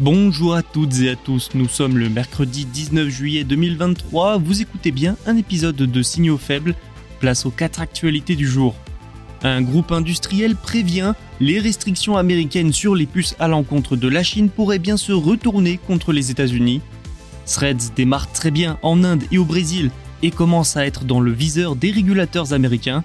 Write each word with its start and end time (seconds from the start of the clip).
Bonjour 0.00 0.56
à 0.56 0.64
toutes 0.64 0.98
et 1.02 1.10
à 1.10 1.14
tous, 1.14 1.50
nous 1.54 1.68
sommes 1.68 1.98
le 1.98 2.08
mercredi 2.08 2.64
19 2.64 3.08
juillet 3.08 3.44
2023, 3.44 4.38
vous 4.38 4.60
écoutez 4.60 4.90
bien 4.90 5.16
un 5.24 5.36
épisode 5.36 5.76
de 5.76 6.02
Signaux 6.02 6.36
faibles, 6.36 6.74
place 7.20 7.46
aux 7.46 7.52
4 7.52 7.80
actualités 7.80 8.34
du 8.34 8.48
jour. 8.48 8.74
Un 9.44 9.62
groupe 9.62 9.92
industriel 9.92 10.56
prévient, 10.56 11.14
les 11.38 11.60
restrictions 11.60 12.16
américaines 12.16 12.72
sur 12.72 12.96
les 12.96 13.06
puces 13.06 13.36
à 13.38 13.46
l'encontre 13.46 13.94
de 13.94 14.08
la 14.08 14.24
Chine 14.24 14.48
pourraient 14.48 14.80
bien 14.80 14.96
se 14.96 15.12
retourner 15.12 15.78
contre 15.78 16.12
les 16.12 16.32
États-Unis. 16.32 16.80
Threads 17.46 17.92
démarre 17.94 18.32
très 18.32 18.50
bien 18.50 18.78
en 18.82 19.04
Inde 19.04 19.22
et 19.30 19.38
au 19.38 19.44
Brésil 19.44 19.92
et 20.24 20.32
commence 20.32 20.76
à 20.76 20.86
être 20.86 21.04
dans 21.04 21.20
le 21.20 21.30
viseur 21.30 21.76
des 21.76 21.92
régulateurs 21.92 22.52
américains. 22.52 23.04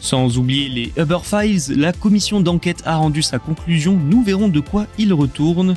Sans 0.00 0.38
oublier 0.38 0.68
les 0.70 0.92
Uber 1.00 1.18
Files, 1.22 1.78
la 1.78 1.92
commission 1.92 2.40
d'enquête 2.40 2.82
a 2.84 2.96
rendu 2.96 3.22
sa 3.22 3.38
conclusion, 3.38 3.96
nous 3.96 4.24
verrons 4.24 4.48
de 4.48 4.60
quoi 4.60 4.86
il 4.98 5.12
retourne. 5.12 5.76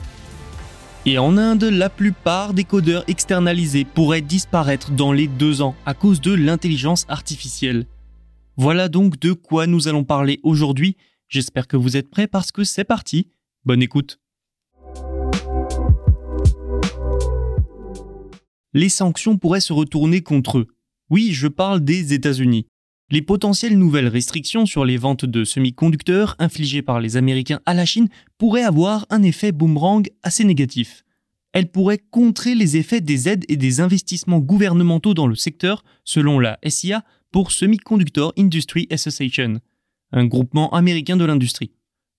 Et 1.05 1.17
en 1.17 1.37
Inde, 1.37 1.65
la 1.65 1.89
plupart 1.89 2.53
des 2.53 2.63
codeurs 2.63 3.03
externalisés 3.09 3.83
pourraient 3.83 4.21
disparaître 4.21 4.91
dans 4.91 5.11
les 5.11 5.27
deux 5.27 5.61
ans 5.61 5.75
à 5.85 5.93
cause 5.93 6.21
de 6.21 6.31
l'intelligence 6.33 7.05
artificielle. 7.09 7.87
Voilà 8.55 8.87
donc 8.87 9.19
de 9.19 9.33
quoi 9.33 9.67
nous 9.67 9.89
allons 9.89 10.05
parler 10.05 10.39
aujourd'hui. 10.43 10.95
J'espère 11.27 11.67
que 11.67 11.75
vous 11.75 11.97
êtes 11.97 12.09
prêts 12.09 12.27
parce 12.27 12.53
que 12.53 12.63
c'est 12.63 12.85
parti. 12.85 13.27
Bonne 13.65 13.81
écoute. 13.81 14.21
Les 18.73 18.89
sanctions 18.89 19.37
pourraient 19.37 19.59
se 19.59 19.73
retourner 19.73 20.21
contre 20.21 20.59
eux. 20.59 20.67
Oui, 21.09 21.33
je 21.33 21.49
parle 21.49 21.81
des 21.81 22.13
États-Unis. 22.13 22.65
Les 23.13 23.21
potentielles 23.21 23.77
nouvelles 23.77 24.07
restrictions 24.07 24.65
sur 24.65 24.85
les 24.85 24.97
ventes 24.97 25.25
de 25.25 25.43
semi-conducteurs 25.43 26.35
infligées 26.39 26.81
par 26.81 26.99
les 26.99 27.15
Américains 27.15 27.59
à 27.67 27.75
la 27.75 27.85
Chine 27.85 28.07
pourraient 28.39 28.63
avoir 28.63 29.05
un 29.11 29.21
effet 29.21 29.51
boomerang 29.51 30.09
assez 30.23 30.43
négatif. 30.43 31.03
Elles 31.51 31.69
pourraient 31.69 32.01
contrer 32.09 32.55
les 32.55 32.75
effets 32.75 33.01
des 33.01 33.29
aides 33.29 33.45
et 33.49 33.55
des 33.55 33.81
investissements 33.81 34.39
gouvernementaux 34.39 35.13
dans 35.13 35.27
le 35.27 35.35
secteur, 35.35 35.83
selon 36.03 36.39
la 36.39 36.57
SIA, 36.67 37.03
pour 37.31 37.51
Semiconductor 37.51 38.33
Industry 38.35 38.87
Association, 38.89 39.59
un 40.11 40.25
groupement 40.25 40.73
américain 40.73 41.15
de 41.15 41.25
l'industrie. 41.25 41.69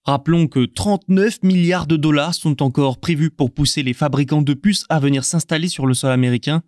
Rappelons 0.05 0.47
que 0.47 0.65
39 0.65 1.43
milliards 1.43 1.89
de 1.89 1.97
dollars 1.97 2.35
sont 2.35 2.63
encore 2.63 2.99
prévus 2.99 3.33
pour 3.33 3.53
pousser 3.53 3.83
les 3.83 3.95
fabricants 3.95 4.43
de 4.43 4.55
puces 4.55 4.87
à 4.89 5.01
venir 5.01 5.25
s'installer 5.25 5.67
sur 5.67 5.87
le 5.87 5.95
sol 5.95 6.13
américain. 6.13 6.63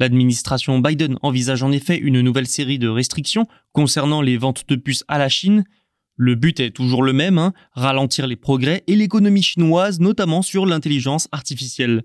L'administration 0.00 0.78
Biden 0.78 1.18
envisage 1.20 1.62
en 1.62 1.72
effet 1.72 1.98
une 1.98 2.22
nouvelle 2.22 2.46
série 2.46 2.78
de 2.78 2.88
restrictions 2.88 3.46
concernant 3.72 4.22
les 4.22 4.38
ventes 4.38 4.64
de 4.66 4.76
puces 4.76 5.04
à 5.08 5.18
la 5.18 5.28
Chine. 5.28 5.64
Le 6.16 6.34
but 6.34 6.58
est 6.58 6.70
toujours 6.70 7.02
le 7.02 7.12
même, 7.12 7.36
hein, 7.36 7.52
ralentir 7.72 8.26
les 8.26 8.36
progrès 8.36 8.82
et 8.86 8.96
l'économie 8.96 9.42
chinoise, 9.42 10.00
notamment 10.00 10.40
sur 10.40 10.64
l'intelligence 10.64 11.28
artificielle. 11.32 12.04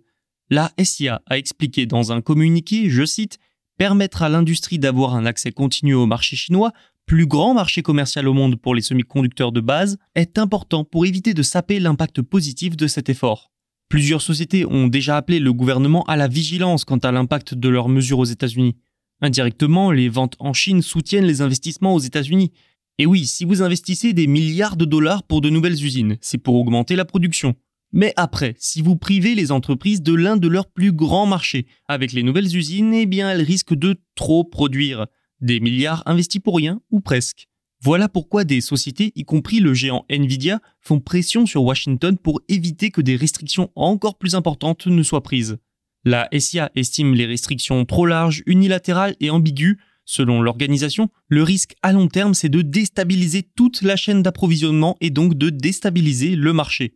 La 0.50 0.74
SIA 0.78 1.22
a 1.26 1.38
expliqué 1.38 1.86
dans 1.86 2.12
un 2.12 2.22
communiqué, 2.22 2.90
je 2.90 3.06
cite, 3.06 3.40
Permettre 3.78 4.24
à 4.24 4.30
l'industrie 4.30 4.80
d'avoir 4.80 5.16
un 5.16 5.26
accès 5.26 5.52
continu 5.52 5.94
au 5.94 6.06
marché 6.06 6.36
chinois, 6.36 6.72
plus 7.06 7.28
grand 7.28 7.54
marché 7.54 7.82
commercial 7.82 8.28
au 8.28 8.34
monde 8.34 8.56
pour 8.56 8.76
les 8.76 8.82
semi-conducteurs 8.82 9.52
de 9.52 9.60
base, 9.62 9.98
est 10.16 10.38
important 10.38 10.84
pour 10.84 11.06
éviter 11.06 11.34
de 11.34 11.44
saper 11.44 11.80
l'impact 11.80 12.22
positif 12.22 12.78
de 12.78 12.88
cet 12.88 13.10
effort. 13.10 13.52
Plusieurs 13.96 14.22
sociétés 14.22 14.66
ont 14.66 14.88
déjà 14.88 15.16
appelé 15.16 15.40
le 15.40 15.54
gouvernement 15.54 16.04
à 16.04 16.18
la 16.18 16.28
vigilance 16.28 16.84
quant 16.84 16.98
à 16.98 17.14
l'impact 17.14 17.54
de 17.54 17.70
leurs 17.70 17.88
mesures 17.88 18.20
aux 18.20 18.26
États-Unis. 18.26 18.76
Indirectement, 19.22 19.90
les 19.90 20.10
ventes 20.10 20.36
en 20.40 20.52
Chine 20.52 20.82
soutiennent 20.82 21.24
les 21.24 21.40
investissements 21.40 21.96
aux 21.96 22.00
États-Unis. 22.00 22.52
Et 22.98 23.06
oui, 23.06 23.26
si 23.26 23.46
vous 23.46 23.62
investissez 23.62 24.12
des 24.12 24.28
milliards 24.28 24.76
de 24.76 24.84
dollars 24.84 25.24
pour 25.24 25.40
de 25.40 25.50
nouvelles 25.50 25.82
usines, 25.82 26.18
c'est 26.20 26.38
pour 26.38 26.56
augmenter 26.56 26.98
la 26.98 27.06
production. 27.06 27.56
Mais 27.94 28.12
après, 28.18 28.56
si 28.60 28.82
vous 28.82 28.98
privez 28.98 29.34
les 29.34 29.54
entreprises 29.54 30.02
de 30.02 30.14
l'un 30.14 30.36
de 30.36 30.50
leurs 30.50 30.70
plus 30.70 30.92
grands 30.92 31.26
marchés, 31.26 31.66
avec 31.88 32.12
les 32.12 32.24
nouvelles 32.24 32.54
usines, 32.54 32.94
eh 32.94 33.06
bien 33.06 33.32
elles 33.32 33.44
risquent 33.44 33.76
de 33.76 33.96
trop 34.16 34.44
produire. 34.44 35.08
Des 35.40 35.62
milliards 35.62 36.04
investis 36.06 36.42
pour 36.42 36.58
rien, 36.58 36.82
ou 36.92 37.00
presque. 37.00 37.48
Voilà 37.86 38.10
pourquoi 38.10 38.46
des 38.46 38.62
sociétés, 38.62 39.12
y 39.16 39.26
compris 39.26 39.60
le 39.60 39.76
géant 39.76 40.06
Nvidia, 40.10 40.60
font 40.82 41.00
pression 41.00 41.46
sur 41.46 41.64
Washington 41.64 42.18
pour 42.18 42.42
éviter 42.50 42.90
que 42.90 43.00
des 43.00 43.16
restrictions 43.16 43.70
encore 43.76 44.18
plus 44.18 44.34
importantes 44.34 44.88
ne 44.88 45.04
soient 45.04 45.22
prises. 45.22 45.60
La 46.04 46.28
SIA 46.36 46.72
estime 46.74 47.14
les 47.14 47.28
restrictions 47.28 47.86
trop 47.86 48.08
larges, 48.08 48.42
unilatérales 48.48 49.16
et 49.20 49.30
ambiguës. 49.30 49.78
Selon 50.04 50.42
l'organisation, 50.42 51.10
le 51.28 51.44
risque 51.44 51.76
à 51.84 51.94
long 51.94 52.08
terme, 52.08 52.34
c'est 52.34 52.50
de 52.50 52.64
déstabiliser 52.64 53.44
toute 53.56 53.84
la 53.84 53.96
chaîne 53.96 54.24
d'approvisionnement 54.24 54.98
et 55.00 55.12
donc 55.12 55.36
de 55.36 55.52
déstabiliser 55.52 56.36
le 56.36 56.54
marché. 56.54 56.96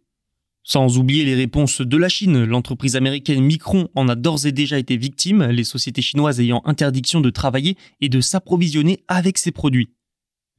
Sans 0.64 0.98
oublier 0.98 1.24
les 1.24 1.36
réponses 1.36 1.82
de 1.82 1.98
la 1.98 2.10
Chine, 2.10 2.46
l'entreprise 2.46 2.96
américaine 2.96 3.44
Micron 3.44 3.90
en 3.94 4.10
a 4.10 4.16
d'ores 4.16 4.48
et 4.48 4.52
déjà 4.52 4.80
été 4.80 4.98
victime, 4.98 5.44
les 5.50 5.64
sociétés 5.66 6.02
chinoises 6.02 6.40
ayant 6.40 6.64
interdiction 6.66 7.22
de 7.22 7.30
travailler 7.30 7.78
et 8.02 8.10
de 8.10 8.22
s'approvisionner 8.22 9.04
avec 9.08 9.38
ces 9.38 9.52
produits. 9.52 9.92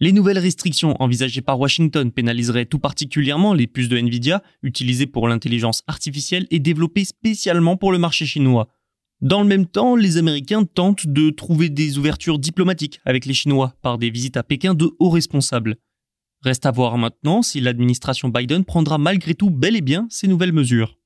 Les 0.03 0.13
nouvelles 0.13 0.39
restrictions 0.39 0.97
envisagées 0.99 1.43
par 1.43 1.61
Washington 1.61 2.11
pénaliseraient 2.11 2.65
tout 2.65 2.79
particulièrement 2.79 3.53
les 3.53 3.67
puces 3.67 3.91
de 3.91 3.99
Nvidia, 3.99 4.43
utilisées 4.63 5.07
pour 5.07 5.29
l'intelligence 5.29 5.83
artificielle 5.87 6.47
et 6.51 6.59
développées 6.59 7.05
spécialement 7.05 7.77
pour 7.77 7.93
le 7.93 7.99
marché 7.99 8.25
chinois. 8.25 8.69
Dans 9.21 9.43
le 9.43 9.47
même 9.47 9.67
temps, 9.67 9.97
les 9.97 10.17
Américains 10.17 10.65
tentent 10.65 11.07
de 11.07 11.29
trouver 11.29 11.69
des 11.69 11.99
ouvertures 11.99 12.39
diplomatiques 12.39 13.03
avec 13.05 13.27
les 13.27 13.35
Chinois 13.35 13.75
par 13.83 13.99
des 13.99 14.09
visites 14.09 14.39
à 14.39 14.43
Pékin 14.43 14.73
de 14.73 14.91
hauts 14.99 15.11
responsables. 15.11 15.77
Reste 16.41 16.65
à 16.65 16.71
voir 16.71 16.97
maintenant 16.97 17.43
si 17.43 17.61
l'administration 17.61 18.31
Biden 18.31 18.65
prendra 18.65 18.97
malgré 18.97 19.35
tout 19.35 19.51
bel 19.51 19.77
et 19.77 19.83
bien 19.83 20.07
ces 20.09 20.29
nouvelles 20.29 20.55
mesures. 20.55 20.97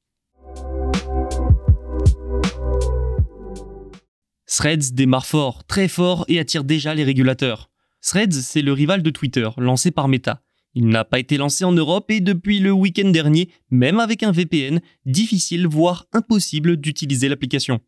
Threads 4.47 4.93
démarre 4.93 5.26
fort, 5.26 5.65
très 5.65 5.88
fort 5.88 6.25
et 6.28 6.38
attire 6.38 6.62
déjà 6.62 6.94
les 6.94 7.03
régulateurs. 7.03 7.74
Threads, 8.05 8.33
c'est 8.33 8.61
le 8.61 8.73
rival 8.73 9.03
de 9.03 9.09
Twitter, 9.09 9.49
lancé 9.57 9.91
par 9.91 10.09
Meta. 10.09 10.43
Il 10.75 10.89
n'a 10.89 11.05
pas 11.05 11.19
été 11.19 11.39
lancé 11.39 11.65
en 11.65 11.73
Europe 11.73 12.11
et 12.11 12.21
depuis 12.21 12.59
le 12.59 12.71
week-end 12.71 13.09
dernier, 13.09 13.49
même 13.71 13.99
avec 13.99 14.23
un 14.23 14.31
VPN, 14.31 14.81
difficile 15.06 15.67
voire 15.67 16.05
impossible 16.12 16.77
d'utiliser 16.77 17.29
l'application. 17.29 17.81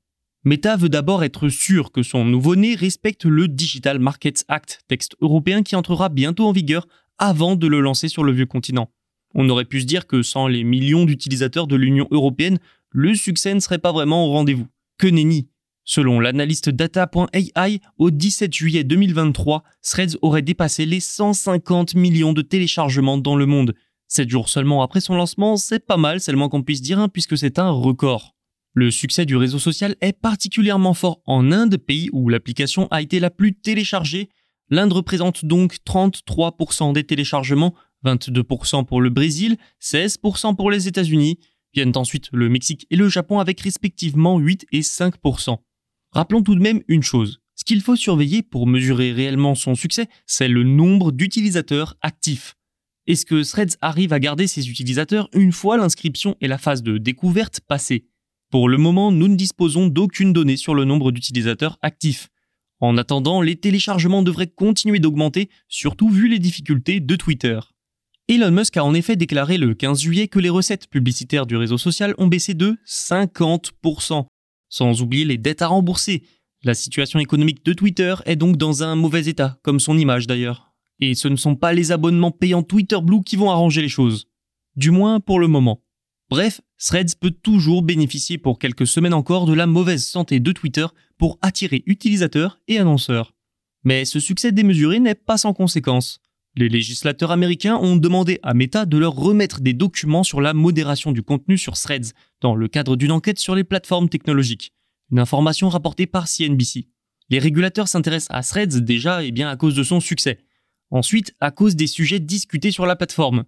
Meta 0.45 0.77
veut 0.77 0.89
d'abord 0.89 1.23
être 1.23 1.49
sûr 1.49 1.93
que 1.93 2.03
son 2.03 2.25
nouveau-né 2.25 2.77
respecte 2.77 3.27
le 3.27 3.47
Digital 3.47 3.99
Markets 3.99 4.45
Act, 4.49 4.81
texte 4.89 5.17
européen 5.21 5.63
qui 5.63 5.77
entrera 5.77 6.09
bientôt 6.09 6.47
en 6.47 6.53
vigueur 6.53 6.87
avant 7.19 7.57
de 7.57 7.67
le 7.67 7.81
lancer 7.81 8.09
sur 8.09 8.25
le 8.25 8.33
vieux 8.33 8.47
continent. 8.47 8.91
On 9.35 9.49
aurait 9.51 9.65
pu 9.65 9.83
se 9.83 9.87
dire 9.87 10.07
que 10.07 10.23
sans 10.23 10.47
les 10.47 10.65
millions 10.65 11.05
d'utilisateurs 11.05 11.67
de 11.67 11.77
l'Union 11.77 12.09
européenne, 12.11 12.59
le 12.91 13.15
succès 13.15 13.53
ne 13.53 13.61
serait 13.61 13.79
pas 13.79 13.93
vraiment 13.93 14.27
au 14.27 14.31
rendez-vous. 14.31 14.69
Que 14.99 15.09
nenni 15.09 15.49
Selon 15.87 16.21
l'analyste 16.21 16.69
data.ai, 16.69 17.81
au 17.97 18.11
17 18.11 18.53
juillet 18.53 18.85
2023, 18.85 19.63
Threads 19.83 20.19
aurait 20.21 20.43
dépassé 20.43 20.85
les 20.85 21.01
150 21.01 21.95
millions 21.95 22.35
de 22.35 22.43
téléchargements 22.43 23.17
dans 23.17 23.37
le 23.37 23.47
monde. 23.47 23.75
Sept 24.09 24.29
jours 24.29 24.51
seulement 24.51 24.83
après 24.83 25.01
son 25.01 25.15
lancement, 25.15 25.57
c'est 25.57 25.87
pas 25.87 25.97
mal, 25.97 26.21
c'est 26.21 26.33
le 26.33 26.39
moins 26.39 26.51
qu'on 26.51 26.63
puisse 26.63 26.83
dire, 26.83 26.99
hein, 26.99 27.09
puisque 27.09 27.39
c'est 27.39 27.59
un 27.59 27.71
record. 27.71 28.35
Le 28.75 28.91
succès 28.91 29.25
du 29.25 29.37
réseau 29.37 29.59
social 29.59 29.97
est 30.03 30.13
particulièrement 30.13 30.93
fort 30.93 31.23
en 31.25 31.51
Inde, 31.51 31.79
pays 31.79 32.11
où 32.13 32.29
l'application 32.29 32.89
a 32.91 33.01
été 33.01 33.19
la 33.19 33.31
plus 33.31 33.55
téléchargée, 33.55 34.29
L'Inde 34.69 34.93
représente 34.93 35.45
donc 35.45 35.77
33% 35.87 36.93
des 36.93 37.05
téléchargements, 37.05 37.75
22% 38.05 38.85
pour 38.85 39.01
le 39.01 39.11
Brésil, 39.11 39.57
16% 39.81 40.57
pour 40.57 40.71
les 40.71 40.89
États-Unis, 40.89 41.39
viennent 41.73 41.97
ensuite 41.97 42.29
le 42.33 42.49
Mexique 42.49 42.87
et 42.91 42.97
le 42.97 43.09
Japon 43.09 43.39
avec 43.39 43.61
respectivement 43.61 44.39
8 44.39 44.67
et 44.73 44.81
5%. 44.81 45.59
Rappelons 46.17 46.43
tout 46.43 46.55
de 46.55 46.63
même 46.63 46.81
une 46.89 47.03
chose. 47.03 47.43
Ce 47.57 47.65
qu'il 47.67 47.83
faut 47.83 47.95
surveiller 47.95 48.43
pour 48.43 48.67
mesurer 48.67 49.13
réellement 49.13 49.55
son 49.55 49.75
succès, 49.75 50.09
c'est 50.25 50.49
le 50.49 50.63
nombre 50.63 51.13
d'utilisateurs 51.13 51.99
actifs. 52.01 52.55
Est-ce 53.07 53.27
que 53.27 53.43
Threads 53.47 53.77
arrive 53.83 54.15
à 54.15 54.19
garder 54.19 54.47
ses 54.47 54.71
utilisateurs 54.71 55.29
une 55.35 55.53
fois 55.53 55.77
l'inscription 55.77 56.35
et 56.41 56.49
la 56.49 56.57
phase 56.57 56.83
de 56.83 56.97
découverte 56.97 57.61
passées 57.61 58.07
Pour 58.51 58.71
le 58.71 58.79
moment, 58.79 59.13
nous 59.13 59.29
ne 59.29 59.37
disposons 59.37 59.89
d'aucune 59.89 60.33
donnée 60.33 60.57
sur 60.57 60.75
le 60.75 60.87
nombre 60.87 61.13
d'utilisateurs 61.13 61.79
actifs. 61.83 62.31
En 62.81 62.97
attendant, 62.97 63.43
les 63.43 63.57
téléchargements 63.57 64.23
devraient 64.23 64.47
continuer 64.47 65.01
d'augmenter, 65.01 65.51
surtout 65.69 66.09
vu 66.09 66.29
les 66.29 66.39
difficultés 66.39 67.01
de 67.01 67.17
Twitter. 67.17 67.61
Elon 68.29 68.53
Musk 68.53 68.79
a 68.79 68.85
en 68.85 68.95
effet 68.95 69.17
déclaré 69.17 69.59
le 69.59 69.75
15 69.75 70.01
juillet 70.01 70.29
que 70.29 70.39
les 70.39 70.49
recettes 70.49 70.89
publicitaires 70.89 71.45
du 71.45 71.59
réseau 71.59 71.77
social 71.77 72.15
ont 72.17 72.27
baissé 72.27 72.55
de 72.55 72.79
50%, 72.87 74.25
sans 74.77 75.01
oublier 75.01 75.25
les 75.25 75.39
dettes 75.39 75.63
à 75.63 75.69
rembourser. 75.69 76.23
La 76.63 76.75
situation 76.75 77.19
économique 77.19 77.65
de 77.65 77.73
Twitter 77.73 78.15
est 78.27 78.37
donc 78.37 78.59
dans 78.59 78.83
un 78.83 78.95
mauvais 78.95 79.27
état, 79.27 79.59
comme 79.63 79.81
son 79.81 79.97
image 79.97 80.27
d'ailleurs. 80.27 80.75
Et 81.01 81.15
ce 81.15 81.29
ne 81.29 81.37
sont 81.37 81.57
pas 81.57 81.73
les 81.73 81.93
abonnements 81.93 82.31
payants 82.31 82.63
Twitter 82.63 82.99
Blue 83.03 83.23
qui 83.23 83.37
vont 83.37 83.51
arranger 83.51 83.81
les 83.81 83.89
choses. 83.89 84.27
Du 84.77 84.91
moins 84.91 85.19
pour 85.21 85.41
le 85.41 85.49
moment. 85.49 85.83
Bref, 86.29 86.61
Threads 86.79 87.17
peut 87.19 87.31
toujours 87.31 87.83
bénéficier 87.83 88.37
pour 88.37 88.59
quelques 88.59 88.87
semaines 88.87 89.15
encore 89.15 89.47
de 89.47 89.55
la 89.55 89.67
mauvaise 89.67 90.05
santé 90.05 90.41
de 90.41 90.53
Twitter 90.53 90.87
pour 91.17 91.39
attirer 91.41 91.83
utilisateurs 91.87 92.61
et 92.69 92.79
annonceurs. 92.79 93.33
Mais 93.85 94.05
ce 94.05 94.21
succès 94.21 94.53
démesuré 94.53 95.01
n'est 95.01 95.15
pas 95.15 95.39
sans 95.39 95.55
conséquences. 95.55 96.21
Les 96.59 96.71
législateurs 96.71 97.33
américains 97.33 97.77
ont 97.77 97.97
demandé 97.97 98.41
à 98.43 98.55
Meta 98.55 98.87
de 98.87 98.97
leur 98.97 99.15
remettre 99.15 99.61
des 99.61 99.75
documents 99.75 100.23
sur 100.23 100.41
la 100.41 100.55
modération 100.55 101.13
du 101.13 101.23
contenu 101.23 101.59
sur 101.59 101.75
Threads 101.75 102.15
dans 102.41 102.55
le 102.55 102.67
cadre 102.67 102.97
d'une 102.97 103.13
enquête 103.13 103.39
sur 103.39 103.55
les 103.55 103.63
plateformes 103.63 104.09
technologiques. 104.09 104.73
Une 105.11 105.19
information 105.19 105.69
rapportée 105.69 106.07
par 106.07 106.29
CNBC. 106.29 106.89
Les 107.29 107.39
régulateurs 107.41 107.89
s'intéressent 107.89 108.35
à 108.35 108.43
Threads 108.43 108.81
déjà 108.81 109.23
et 109.23 109.33
bien 109.33 109.51
à 109.51 109.57
cause 109.57 109.75
de 109.75 109.83
son 109.83 110.01
succès. 110.01 110.39
Ensuite, 110.91 111.35
à 111.41 111.51
cause 111.51 111.77
des 111.77 111.87
sujets 111.87 112.21
discutés 112.21 112.71
sur 112.71 112.87
la 112.87 112.97
plateforme. 112.97 113.45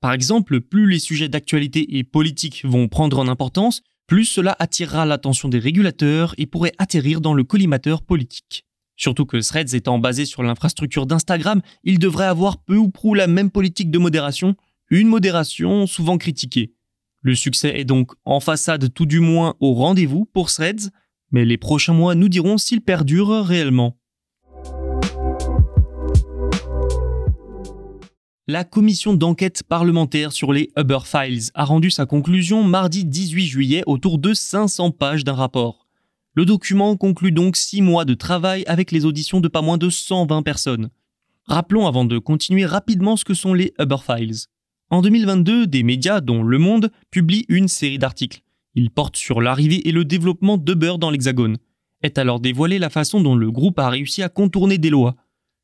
Par 0.00 0.14
exemple, 0.14 0.62
plus 0.62 0.88
les 0.88 0.98
sujets 0.98 1.28
d'actualité 1.28 1.98
et 1.98 2.04
politique 2.04 2.62
vont 2.64 2.88
prendre 2.88 3.18
en 3.18 3.28
importance, 3.28 3.82
plus 4.06 4.24
cela 4.24 4.56
attirera 4.58 5.04
l'attention 5.04 5.50
des 5.50 5.58
régulateurs 5.58 6.34
et 6.38 6.46
pourrait 6.46 6.72
atterrir 6.78 7.20
dans 7.20 7.34
le 7.34 7.44
collimateur 7.44 8.02
politique. 8.02 8.65
Surtout 8.96 9.26
que 9.26 9.36
Threads 9.36 9.74
étant 9.74 9.98
basé 9.98 10.24
sur 10.24 10.42
l'infrastructure 10.42 11.06
d'Instagram, 11.06 11.60
il 11.84 11.98
devrait 11.98 12.26
avoir 12.26 12.58
peu 12.58 12.76
ou 12.76 12.88
prou 12.88 13.14
la 13.14 13.26
même 13.26 13.50
politique 13.50 13.90
de 13.90 13.98
modération, 13.98 14.56
une 14.90 15.08
modération 15.08 15.86
souvent 15.86 16.18
critiquée. 16.18 16.72
Le 17.20 17.34
succès 17.34 17.78
est 17.78 17.84
donc 17.84 18.12
en 18.24 18.40
façade 18.40 18.92
tout 18.94 19.06
du 19.06 19.20
moins 19.20 19.54
au 19.60 19.74
rendez-vous 19.74 20.26
pour 20.32 20.50
Threads, 20.50 20.90
mais 21.30 21.44
les 21.44 21.58
prochains 21.58 21.92
mois 21.92 22.14
nous 22.14 22.28
diront 22.28 22.56
s'il 22.56 22.80
perdure 22.80 23.44
réellement. 23.44 23.98
La 28.48 28.62
commission 28.62 29.12
d'enquête 29.12 29.64
parlementaire 29.64 30.30
sur 30.30 30.52
les 30.52 30.70
Uber 30.76 31.00
Files 31.04 31.50
a 31.54 31.64
rendu 31.64 31.90
sa 31.90 32.06
conclusion 32.06 32.62
mardi 32.62 33.04
18 33.04 33.44
juillet 33.44 33.82
autour 33.86 34.18
de 34.18 34.34
500 34.34 34.92
pages 34.92 35.24
d'un 35.24 35.34
rapport. 35.34 35.85
Le 36.36 36.44
document 36.44 36.98
conclut 36.98 37.32
donc 37.32 37.56
6 37.56 37.80
mois 37.80 38.04
de 38.04 38.12
travail 38.12 38.62
avec 38.66 38.92
les 38.92 39.06
auditions 39.06 39.40
de 39.40 39.48
pas 39.48 39.62
moins 39.62 39.78
de 39.78 39.88
120 39.88 40.42
personnes. 40.42 40.90
Rappelons 41.46 41.86
avant 41.86 42.04
de 42.04 42.18
continuer 42.18 42.66
rapidement 42.66 43.16
ce 43.16 43.24
que 43.24 43.32
sont 43.32 43.54
les 43.54 43.72
Uber 43.78 43.96
Files. 44.04 44.44
En 44.90 45.00
2022, 45.00 45.66
des 45.66 45.82
médias, 45.82 46.20
dont 46.20 46.42
Le 46.42 46.58
Monde, 46.58 46.90
publient 47.10 47.46
une 47.48 47.68
série 47.68 47.96
d'articles. 47.96 48.42
Ils 48.74 48.90
portent 48.90 49.16
sur 49.16 49.40
l'arrivée 49.40 49.88
et 49.88 49.92
le 49.92 50.04
développement 50.04 50.58
d'Uber 50.58 50.96
dans 50.98 51.10
l'Hexagone. 51.10 51.56
Est 52.02 52.18
alors 52.18 52.38
dévoilée 52.38 52.78
la 52.78 52.90
façon 52.90 53.22
dont 53.22 53.34
le 53.34 53.50
groupe 53.50 53.78
a 53.78 53.88
réussi 53.88 54.22
à 54.22 54.28
contourner 54.28 54.76
des 54.76 54.90
lois. 54.90 55.16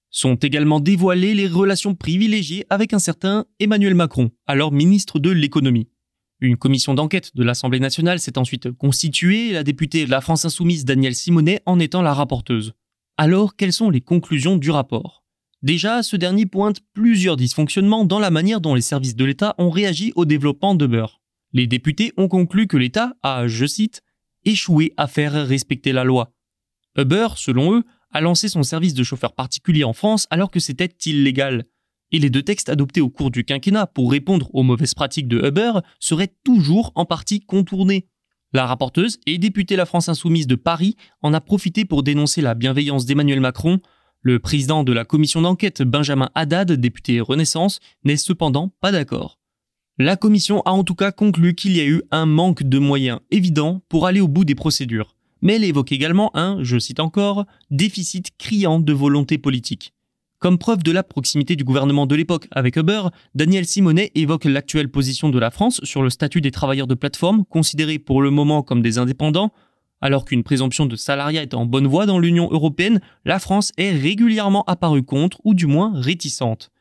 Sont 0.08 0.36
également 0.36 0.80
dévoilées 0.80 1.34
les 1.34 1.48
relations 1.48 1.94
privilégiées 1.94 2.64
avec 2.70 2.94
un 2.94 2.98
certain 2.98 3.44
Emmanuel 3.60 3.94
Macron, 3.94 4.30
alors 4.46 4.72
ministre 4.72 5.18
de 5.18 5.28
l'économie. 5.28 5.88
Une 6.42 6.56
commission 6.56 6.92
d'enquête 6.92 7.36
de 7.36 7.44
l'Assemblée 7.44 7.78
nationale 7.78 8.18
s'est 8.18 8.36
ensuite 8.36 8.72
constituée, 8.72 9.52
la 9.52 9.62
députée 9.62 10.06
de 10.06 10.10
la 10.10 10.20
France 10.20 10.44
insoumise 10.44 10.84
Danielle 10.84 11.14
Simonet 11.14 11.62
en 11.66 11.78
étant 11.78 12.02
la 12.02 12.12
rapporteuse. 12.12 12.72
Alors, 13.16 13.54
quelles 13.54 13.72
sont 13.72 13.90
les 13.90 14.00
conclusions 14.00 14.56
du 14.56 14.72
rapport? 14.72 15.22
Déjà, 15.62 16.02
ce 16.02 16.16
dernier 16.16 16.46
pointe 16.46 16.80
plusieurs 16.94 17.36
dysfonctionnements 17.36 18.04
dans 18.04 18.18
la 18.18 18.32
manière 18.32 18.60
dont 18.60 18.74
les 18.74 18.80
services 18.80 19.14
de 19.14 19.24
l'État 19.24 19.54
ont 19.56 19.70
réagi 19.70 20.12
au 20.16 20.24
développement 20.24 20.74
de 20.74 20.84
Beurre. 20.84 21.20
Les 21.52 21.68
députés 21.68 22.12
ont 22.16 22.26
conclu 22.26 22.66
que 22.66 22.76
l'État 22.76 23.14
a, 23.22 23.46
je 23.46 23.64
cite, 23.64 24.02
échoué 24.44 24.94
à 24.96 25.06
faire 25.06 25.46
respecter 25.46 25.92
la 25.92 26.02
loi. 26.02 26.34
Uber, 26.98 27.28
selon 27.36 27.72
eux, 27.72 27.84
a 28.10 28.20
lancé 28.20 28.48
son 28.48 28.64
service 28.64 28.94
de 28.94 29.04
chauffeur 29.04 29.36
particulier 29.36 29.84
en 29.84 29.92
France 29.92 30.26
alors 30.28 30.50
que 30.50 30.58
c'était 30.58 30.90
illégal 31.06 31.66
et 32.12 32.18
les 32.18 32.30
deux 32.30 32.42
textes 32.42 32.68
adoptés 32.68 33.00
au 33.00 33.10
cours 33.10 33.30
du 33.30 33.44
quinquennat 33.44 33.86
pour 33.86 34.10
répondre 34.10 34.48
aux 34.52 34.62
mauvaises 34.62 34.94
pratiques 34.94 35.28
de 35.28 35.44
Uber 35.46 35.72
seraient 35.98 36.34
toujours 36.44 36.92
en 36.94 37.04
partie 37.04 37.40
contournés. 37.40 38.06
La 38.52 38.66
rapporteuse 38.66 39.18
et 39.26 39.38
députée 39.38 39.76
La 39.76 39.86
France 39.86 40.10
Insoumise 40.10 40.46
de 40.46 40.56
Paris 40.56 40.96
en 41.22 41.32
a 41.32 41.40
profité 41.40 41.84
pour 41.86 42.02
dénoncer 42.02 42.42
la 42.42 42.54
bienveillance 42.54 43.06
d'Emmanuel 43.06 43.40
Macron. 43.40 43.78
Le 44.20 44.38
président 44.38 44.84
de 44.84 44.92
la 44.92 45.04
commission 45.04 45.40
d'enquête, 45.40 45.82
Benjamin 45.82 46.30
Haddad, 46.34 46.70
député 46.72 47.20
Renaissance, 47.20 47.80
n'est 48.04 48.18
cependant 48.18 48.72
pas 48.80 48.92
d'accord. 48.92 49.38
La 49.98 50.16
commission 50.16 50.60
a 50.62 50.70
en 50.70 50.84
tout 50.84 50.94
cas 50.94 51.12
conclu 51.12 51.54
qu'il 51.54 51.76
y 51.76 51.80
a 51.80 51.86
eu 51.86 52.02
un 52.10 52.26
manque 52.26 52.62
de 52.62 52.78
moyens 52.78 53.20
évident 53.30 53.82
pour 53.88 54.06
aller 54.06 54.20
au 54.20 54.28
bout 54.28 54.44
des 54.44 54.54
procédures, 54.54 55.16
mais 55.40 55.56
elle 55.56 55.64
évoque 55.64 55.92
également 55.92 56.34
un, 56.36 56.62
je 56.62 56.78
cite 56.78 57.00
encore, 57.00 57.46
déficit 57.70 58.36
criant 58.38 58.80
de 58.80 58.92
volonté 58.92 59.38
politique. 59.38 59.94
Comme 60.42 60.58
preuve 60.58 60.82
de 60.82 60.90
la 60.90 61.04
proximité 61.04 61.54
du 61.54 61.62
gouvernement 61.62 62.04
de 62.04 62.16
l'époque 62.16 62.48
avec 62.50 62.74
Uber, 62.74 63.02
Daniel 63.36 63.64
Simonet 63.64 64.10
évoque 64.16 64.44
l'actuelle 64.44 64.90
position 64.90 65.28
de 65.28 65.38
la 65.38 65.52
France 65.52 65.80
sur 65.84 66.02
le 66.02 66.10
statut 66.10 66.40
des 66.40 66.50
travailleurs 66.50 66.88
de 66.88 66.96
plateforme, 66.96 67.44
considérés 67.44 68.00
pour 68.00 68.22
le 68.22 68.30
moment 68.30 68.64
comme 68.64 68.82
des 68.82 68.98
indépendants. 68.98 69.52
Alors 70.00 70.24
qu'une 70.24 70.42
présomption 70.42 70.86
de 70.86 70.96
salariat 70.96 71.42
est 71.42 71.54
en 71.54 71.64
bonne 71.64 71.86
voie 71.86 72.06
dans 72.06 72.18
l'Union 72.18 72.48
européenne, 72.50 73.00
la 73.24 73.38
France 73.38 73.70
est 73.78 73.92
régulièrement 73.92 74.64
apparue 74.64 75.04
contre, 75.04 75.38
ou 75.44 75.54
du 75.54 75.66
moins 75.66 75.92
réticente. 75.94 76.72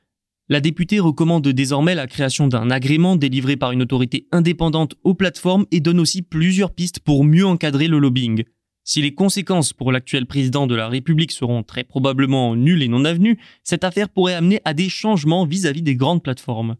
La 0.50 0.60
députée 0.60 1.00
recommande 1.00 1.48
désormais 1.48 1.94
la 1.94 2.08
création 2.08 2.48
d'un 2.48 2.72
agrément 2.72 3.16
délivré 3.16 3.58
par 3.58 3.74
une 3.74 3.84
autorité 3.84 4.26
indépendante 4.32 4.96
aux 5.04 5.14
plateformes 5.14 5.68
et 5.70 5.82
donne 5.82 6.00
aussi 6.00 6.24
plusieurs 6.24 6.72
pistes 6.74 7.00
pour 7.00 7.24
mieux 7.24 7.46
encadrer 7.46 7.88
le 7.88 8.00
lobbying. 8.00 8.44
Si 8.84 9.02
les 9.02 9.14
conséquences 9.14 9.74
pour 9.74 9.92
l'actuel 9.92 10.26
président 10.26 10.66
de 10.66 10.76
la 10.76 10.88
République 10.88 11.32
seront 11.32 11.62
très 11.62 11.84
probablement 11.84 12.56
nulles 12.56 12.82
et 12.82 12.88
non 12.88 13.06
avenues, 13.06 13.40
cette 13.64 13.84
affaire 13.84 14.10
pourrait 14.10 14.34
amener 14.34 14.60
à 14.66 14.74
des 14.74 14.90
changements 14.90 15.46
vis-à-vis 15.46 15.84
des 15.84 15.96
grandes 15.96 16.24
plateformes. 16.24 16.76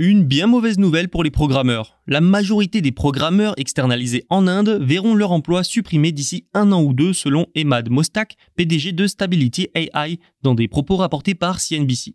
Une 0.00 0.22
bien 0.22 0.46
mauvaise 0.46 0.78
nouvelle 0.78 1.08
pour 1.08 1.24
les 1.24 1.30
programmeurs. 1.32 2.00
La 2.06 2.20
majorité 2.20 2.80
des 2.80 2.92
programmeurs 2.92 3.54
externalisés 3.56 4.24
en 4.30 4.46
Inde 4.46 4.78
verront 4.80 5.16
leur 5.16 5.32
emploi 5.32 5.64
supprimé 5.64 6.12
d'ici 6.12 6.46
un 6.54 6.70
an 6.70 6.82
ou 6.82 6.92
deux 6.92 7.12
selon 7.12 7.46
Emad 7.56 7.90
Mostak, 7.90 8.36
PDG 8.54 8.92
de 8.92 9.08
Stability 9.08 9.68
AI, 9.74 10.20
dans 10.42 10.54
des 10.54 10.68
propos 10.68 10.96
rapportés 10.96 11.34
par 11.34 11.58
CNBC. 11.60 12.14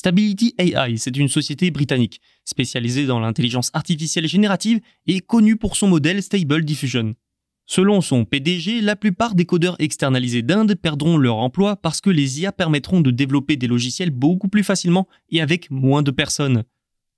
Stability 0.00 0.54
AI, 0.56 0.96
c'est 0.96 1.14
une 1.18 1.28
société 1.28 1.70
britannique 1.70 2.22
spécialisée 2.46 3.04
dans 3.04 3.20
l'intelligence 3.20 3.68
artificielle 3.74 4.26
générative 4.26 4.80
et 5.06 5.20
connue 5.20 5.56
pour 5.56 5.76
son 5.76 5.88
modèle 5.88 6.22
Stable 6.22 6.64
Diffusion. 6.64 7.14
Selon 7.66 8.00
son 8.00 8.24
PDG, 8.24 8.80
la 8.80 8.96
plupart 8.96 9.34
des 9.34 9.44
codeurs 9.44 9.76
externalisés 9.78 10.40
d'Inde 10.40 10.74
perdront 10.74 11.18
leur 11.18 11.36
emploi 11.36 11.76
parce 11.76 12.00
que 12.00 12.08
les 12.08 12.40
IA 12.40 12.50
permettront 12.50 13.02
de 13.02 13.10
développer 13.10 13.56
des 13.56 13.66
logiciels 13.66 14.08
beaucoup 14.08 14.48
plus 14.48 14.64
facilement 14.64 15.06
et 15.28 15.42
avec 15.42 15.70
moins 15.70 16.02
de 16.02 16.12
personnes. 16.12 16.64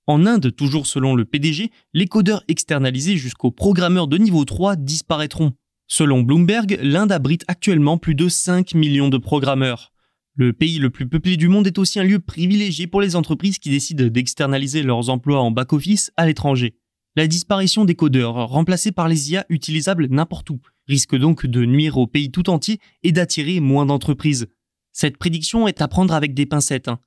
En 0.05 0.25
Inde, 0.25 0.53
toujours 0.53 0.85
selon 0.85 1.15
le 1.15 1.23
PDG, 1.23 1.71
les 1.93 2.07
codeurs 2.07 2.43
externalisés 2.49 3.15
jusqu'aux 3.15 3.51
programmeurs 3.51 4.09
de 4.09 4.17
niveau 4.17 4.43
3 4.43 4.75
disparaîtront. 4.75 5.53
Selon 5.87 6.21
Bloomberg, 6.21 6.77
l'Inde 6.81 7.13
abrite 7.13 7.45
actuellement 7.47 7.97
plus 7.97 8.15
de 8.15 8.27
5 8.27 8.75
millions 8.75 9.07
de 9.07 9.17
programmeurs. 9.17 9.92
Le 10.35 10.51
pays 10.51 10.79
le 10.79 10.89
plus 10.89 11.07
peuplé 11.07 11.37
du 11.37 11.47
monde 11.47 11.67
est 11.67 11.77
aussi 11.77 11.99
un 11.99 12.03
lieu 12.03 12.17
privilégié 12.17 12.87
pour 12.87 13.01
les 13.01 13.15
entreprises 13.15 13.59
qui 13.59 13.69
décident 13.69 14.07
d'externaliser 14.07 14.81
leurs 14.81 15.09
emplois 15.09 15.39
en 15.39 15.51
back-office 15.51 16.11
à 16.17 16.25
l'étranger. 16.25 16.73
La 17.15 17.27
disparition 17.27 17.85
des 17.85 17.93
codeurs, 17.93 18.49
remplacés 18.49 18.91
par 18.91 19.07
les 19.07 19.31
IA 19.31 19.45
utilisables 19.49 20.07
n'importe 20.09 20.49
où, 20.49 20.59
risque 20.87 21.15
donc 21.15 21.45
de 21.45 21.65
nuire 21.65 21.97
au 21.97 22.07
pays 22.07 22.31
tout 22.31 22.49
entier 22.49 22.79
et 23.03 23.11
d'attirer 23.11 23.59
moins 23.59 23.85
d'entreprises. 23.85 24.47
Cette 24.91 25.17
prédiction 25.17 25.67
est 25.67 25.83
à 25.83 25.87
prendre 25.87 26.15
avec 26.15 26.33
des 26.33 26.47
pincettes. 26.47 26.87
Hein. 26.87 26.99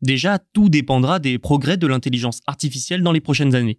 Déjà, 0.00 0.40
tout 0.52 0.68
dépendra 0.68 1.20
des 1.20 1.38
progrès 1.38 1.76
de 1.76 1.86
l'intelligence 1.86 2.40
artificielle 2.48 3.04
dans 3.04 3.12
les 3.12 3.20
prochaines 3.20 3.54
années. 3.54 3.78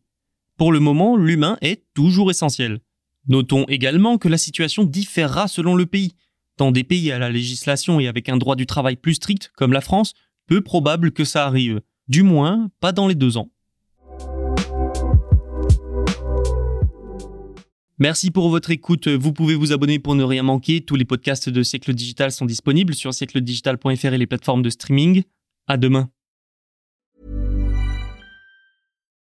Pour 0.57 0.71
le 0.71 0.79
moment, 0.79 1.17
l'humain 1.17 1.57
est 1.59 1.83
toujours 1.93 2.31
essentiel. 2.31 2.79
Notons 3.27 3.65
également 3.67 4.17
que 4.17 4.29
la 4.29 4.37
situation 4.37 4.85
différera 4.85 5.49
selon 5.49 5.75
le 5.75 5.85
pays. 5.85 6.13
Dans 6.57 6.71
des 6.71 6.83
pays 6.83 7.11
à 7.11 7.19
la 7.19 7.29
législation 7.29 7.99
et 7.99 8.07
avec 8.07 8.29
un 8.29 8.37
droit 8.37 8.55
du 8.55 8.65
travail 8.65 8.95
plus 8.95 9.15
strict, 9.15 9.51
comme 9.55 9.73
la 9.73 9.81
France, 9.81 10.13
peu 10.47 10.61
probable 10.61 11.11
que 11.11 11.25
ça 11.25 11.45
arrive. 11.45 11.81
Du 12.07 12.23
moins, 12.23 12.69
pas 12.79 12.91
dans 12.91 13.07
les 13.07 13.15
deux 13.15 13.37
ans. 13.37 13.49
Merci 17.99 18.31
pour 18.31 18.49
votre 18.49 18.71
écoute. 18.71 19.07
Vous 19.07 19.33
pouvez 19.33 19.55
vous 19.55 19.71
abonner 19.71 19.99
pour 19.99 20.15
ne 20.15 20.23
rien 20.23 20.43
manquer. 20.43 20.81
Tous 20.81 20.95
les 20.95 21.05
podcasts 21.05 21.49
de 21.49 21.63
Siècle 21.63 21.93
Digital 21.93 22.31
sont 22.31 22.45
disponibles 22.45 22.93
sur 22.93 23.13
siècledigital.fr 23.13 24.05
et 24.05 24.17
les 24.17 24.27
plateformes 24.27 24.61
de 24.61 24.69
streaming. 24.69 25.23
À 25.67 25.77
demain. 25.77 26.09